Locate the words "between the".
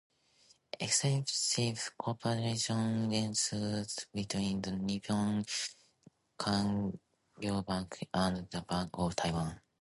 4.11-4.71